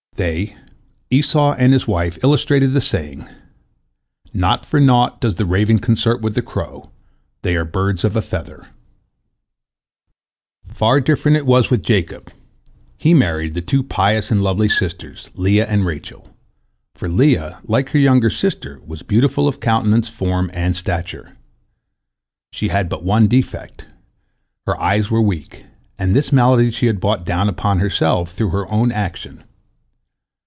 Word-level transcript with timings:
They, 0.15 0.55
Esau 1.09 1.53
and 1.55 1.73
his 1.73 1.87
wife, 1.87 2.19
illustrated 2.21 2.73
the 2.73 2.81
saying, 2.81 3.27
"Not 4.33 4.67
for 4.67 4.79
naught 4.79 5.19
does 5.19 5.37
the 5.37 5.47
raven 5.47 5.79
consort 5.79 6.21
with 6.21 6.35
the 6.35 6.43
crow; 6.43 6.91
they 7.41 7.55
are 7.55 7.65
birds 7.65 8.03
of 8.03 8.15
a 8.15 8.21
feather." 8.21 8.67
Far 10.71 11.01
different 11.01 11.37
it 11.37 11.45
was 11.47 11.71
with 11.71 11.81
Jacob. 11.81 12.31
He 12.97 13.15
married 13.15 13.55
the 13.55 13.63
two 13.63 13.81
pious 13.81 14.29
and 14.29 14.43
lovely 14.43 14.69
sisters, 14.69 15.31
Leah 15.33 15.65
and 15.65 15.87
Rachel, 15.87 16.27
for 16.93 17.09
Leah, 17.09 17.59
like 17.63 17.89
her 17.89 17.97
younger 17.99 18.29
sister, 18.29 18.79
was 18.85 19.01
beautiful 19.01 19.47
of 19.47 19.59
countenance, 19.59 20.07
form, 20.07 20.51
and 20.53 20.75
stature. 20.75 21.35
She 22.51 22.67
had 22.67 22.89
but 22.89 23.03
one 23.03 23.25
defect, 23.25 23.85
her 24.67 24.79
eyes 24.79 25.09
were 25.09 25.21
weak, 25.21 25.65
and 25.97 26.13
this 26.13 26.31
malady 26.31 26.69
she 26.69 26.85
had 26.85 26.99
brought 26.99 27.25
down 27.25 27.49
upon 27.49 27.79
herself, 27.79 28.33
through 28.33 28.49
her 28.49 28.69
own 28.69 28.91
action. 28.91 29.45